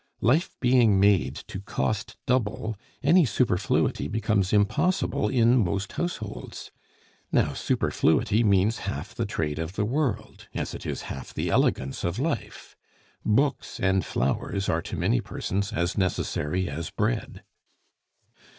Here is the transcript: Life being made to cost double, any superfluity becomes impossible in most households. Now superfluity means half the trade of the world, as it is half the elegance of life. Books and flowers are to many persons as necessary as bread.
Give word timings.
Life 0.21 0.55
being 0.59 0.99
made 0.99 1.35
to 1.45 1.59
cost 1.59 2.17
double, 2.25 2.75
any 3.03 3.23
superfluity 3.23 4.07
becomes 4.07 4.51
impossible 4.51 5.29
in 5.29 5.63
most 5.63 5.91
households. 5.91 6.71
Now 7.31 7.53
superfluity 7.53 8.43
means 8.43 8.79
half 8.89 9.13
the 9.13 9.27
trade 9.27 9.59
of 9.59 9.73
the 9.73 9.85
world, 9.85 10.47
as 10.55 10.73
it 10.73 10.87
is 10.87 11.03
half 11.03 11.35
the 11.35 11.49
elegance 11.49 12.03
of 12.03 12.17
life. 12.17 12.75
Books 13.23 13.79
and 13.79 14.03
flowers 14.03 14.67
are 14.67 14.81
to 14.81 14.97
many 14.97 15.21
persons 15.21 15.71
as 15.71 15.95
necessary 15.99 16.67
as 16.67 16.89
bread. 16.89 17.43